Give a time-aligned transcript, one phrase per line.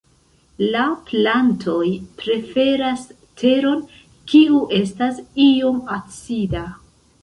[0.75, 1.85] La plantoj
[2.23, 3.05] preferas
[3.45, 3.87] teron,
[4.35, 6.69] kiu estas iom acida.